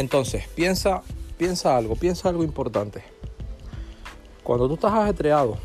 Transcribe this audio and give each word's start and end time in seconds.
Entonces, 0.00 0.48
piensa, 0.54 1.02
piensa 1.36 1.76
algo, 1.76 1.94
piensa 1.94 2.30
algo 2.30 2.42
importante. 2.42 3.04
Cuando 4.42 4.66
tú 4.66 4.72
estás 4.72 4.94
ajetreado 4.94 5.58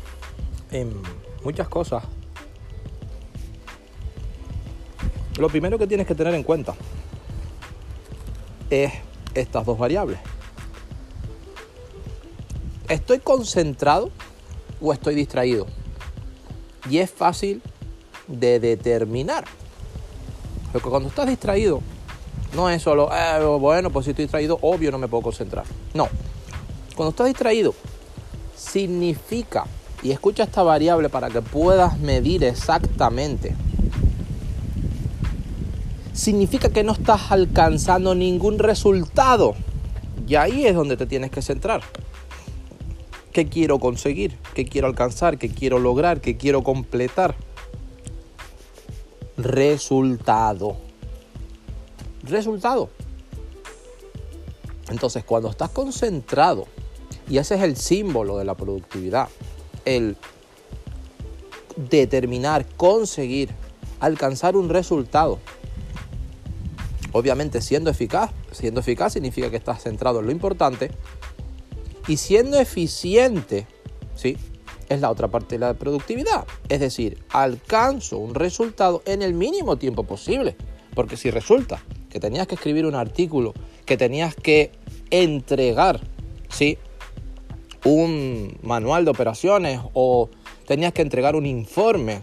en 0.70 0.92
muchas 1.42 1.66
cosas, 1.68 2.04
lo 5.38 5.48
primero 5.48 5.78
que 5.78 5.86
tienes 5.86 6.06
que 6.06 6.14
tener 6.14 6.34
en 6.34 6.42
cuenta 6.42 6.74
es 8.68 8.92
estas 9.32 9.64
dos 9.64 9.78
variables. 9.78 10.18
¿Estoy 12.90 13.20
concentrado 13.20 14.10
o 14.82 14.92
estoy 14.92 15.14
distraído? 15.14 15.66
Y 16.90 16.98
es 16.98 17.10
fácil 17.10 17.62
de 18.26 18.60
determinar. 18.60 19.46
Porque 20.74 20.90
cuando 20.90 21.08
estás 21.08 21.26
distraído, 21.26 21.80
no 22.54 22.70
es 22.70 22.82
solo, 22.82 23.10
eh, 23.12 23.44
bueno, 23.58 23.90
pues 23.90 24.04
si 24.04 24.10
estoy 24.10 24.24
distraído, 24.24 24.58
obvio 24.62 24.90
no 24.90 24.98
me 24.98 25.08
puedo 25.08 25.22
concentrar. 25.22 25.64
No. 25.94 26.08
Cuando 26.94 27.10
estás 27.10 27.26
distraído, 27.26 27.74
significa, 28.56 29.66
y 30.02 30.10
escucha 30.10 30.44
esta 30.44 30.62
variable 30.62 31.08
para 31.08 31.28
que 31.28 31.42
puedas 31.42 31.98
medir 31.98 32.44
exactamente, 32.44 33.54
significa 36.12 36.70
que 36.70 36.82
no 36.82 36.92
estás 36.92 37.30
alcanzando 37.30 38.14
ningún 38.14 38.58
resultado. 38.58 39.54
Y 40.26 40.34
ahí 40.36 40.66
es 40.66 40.74
donde 40.74 40.96
te 40.96 41.06
tienes 41.06 41.30
que 41.30 41.42
centrar. 41.42 41.82
¿Qué 43.32 43.46
quiero 43.46 43.78
conseguir? 43.78 44.38
¿Qué 44.54 44.64
quiero 44.64 44.86
alcanzar? 44.86 45.36
¿Qué 45.36 45.50
quiero 45.50 45.78
lograr? 45.78 46.22
¿Qué 46.22 46.38
quiero 46.38 46.62
completar? 46.62 47.34
Resultado. 49.36 50.85
Resultado. 52.26 52.90
Entonces, 54.88 55.24
cuando 55.24 55.50
estás 55.50 55.70
concentrado, 55.70 56.66
y 57.28 57.38
ese 57.38 57.56
es 57.56 57.62
el 57.62 57.76
símbolo 57.76 58.38
de 58.38 58.44
la 58.44 58.54
productividad, 58.54 59.28
el 59.84 60.16
determinar, 61.76 62.66
conseguir, 62.76 63.50
alcanzar 64.00 64.56
un 64.56 64.68
resultado, 64.68 65.38
obviamente 67.12 67.60
siendo 67.60 67.90
eficaz, 67.90 68.30
siendo 68.52 68.80
eficaz 68.80 69.14
significa 69.14 69.50
que 69.50 69.56
estás 69.56 69.82
centrado 69.82 70.20
en 70.20 70.26
lo 70.26 70.32
importante, 70.32 70.90
y 72.08 72.18
siendo 72.18 72.58
eficiente, 72.58 73.66
¿sí? 74.14 74.36
Es 74.88 75.00
la 75.00 75.10
otra 75.10 75.28
parte 75.28 75.56
de 75.56 75.58
la 75.58 75.74
productividad. 75.74 76.46
Es 76.68 76.78
decir, 76.78 77.24
alcanzo 77.30 78.18
un 78.18 78.36
resultado 78.36 79.02
en 79.04 79.22
el 79.22 79.34
mínimo 79.34 79.76
tiempo 79.76 80.04
posible. 80.04 80.56
Porque 80.94 81.16
si 81.16 81.30
resulta 81.30 81.82
que 82.16 82.20
tenías 82.20 82.46
que 82.46 82.54
escribir 82.54 82.86
un 82.86 82.94
artículo, 82.94 83.52
que 83.84 83.98
tenías 83.98 84.34
que 84.34 84.72
entregar, 85.10 86.00
¿sí? 86.48 86.78
Un 87.84 88.58
manual 88.62 89.04
de 89.04 89.10
operaciones 89.10 89.82
o 89.92 90.30
tenías 90.66 90.94
que 90.94 91.02
entregar 91.02 91.36
un 91.36 91.44
informe 91.44 92.22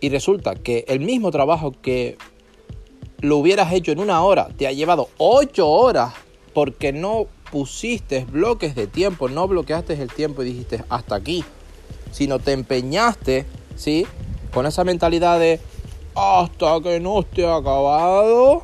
y 0.00 0.08
resulta 0.08 0.54
que 0.54 0.86
el 0.88 1.00
mismo 1.00 1.30
trabajo 1.30 1.72
que 1.72 2.16
lo 3.20 3.36
hubieras 3.36 3.70
hecho 3.74 3.92
en 3.92 3.98
una 3.98 4.22
hora 4.22 4.48
te 4.56 4.66
ha 4.66 4.72
llevado 4.72 5.10
ocho 5.18 5.68
horas 5.68 6.14
porque 6.54 6.94
no 6.94 7.26
pusiste 7.52 8.24
bloques 8.24 8.74
de 8.74 8.86
tiempo, 8.86 9.28
no 9.28 9.46
bloqueaste 9.46 9.92
el 9.92 10.10
tiempo 10.10 10.42
y 10.42 10.46
dijiste 10.46 10.84
hasta 10.88 11.16
aquí, 11.16 11.44
sino 12.12 12.38
te 12.38 12.52
empeñaste, 12.52 13.44
¿sí? 13.76 14.06
Con 14.54 14.64
esa 14.64 14.84
mentalidad 14.84 15.38
de 15.38 15.60
hasta 16.14 16.80
que 16.80 17.00
no 17.00 17.20
esté 17.20 17.46
acabado, 17.46 18.62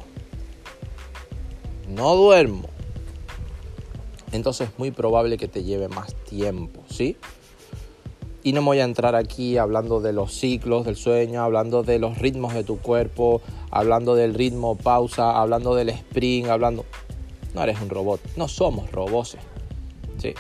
no 1.89 2.15
duermo. 2.15 2.69
Entonces 4.33 4.69
es 4.69 4.79
muy 4.79 4.91
probable 4.91 5.37
que 5.37 5.49
te 5.49 5.65
lleve 5.65 5.89
más 5.89 6.15
tiempo, 6.15 6.83
¿sí? 6.89 7.17
Y 8.43 8.53
no 8.53 8.63
voy 8.63 8.79
a 8.79 8.85
entrar 8.85 9.17
aquí 9.17 9.59
hablando 9.59 10.01
de 10.01 10.13
los 10.13 10.33
ciclos 10.33 10.87
del 10.87 10.97
sueño, 10.97 11.43
hablando 11.43 11.83
de 11.83 11.99
los 11.99 12.19
ritmos 12.19 12.55
de 12.55 12.65
tu 12.65 12.79
cuerpo, 12.79 13.43
hablando 13.71 14.15
del 14.15 14.35
ritmo 14.35 14.77
pausa, 14.77 15.39
hablando 15.41 15.75
del 15.75 15.91
sprint, 15.91 16.49
hablando... 16.49 16.85
No 17.53 17.63
eres 17.65 17.81
un 17.81 17.91
robot. 17.91 18.21
No 18.37 18.47
somos 18.47 18.91
robots. 18.93 19.37
¿sí? 20.19 20.35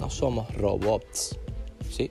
No 0.00 0.08
somos 0.08 0.52
robots. 0.56 1.38
¿sí? 1.90 2.10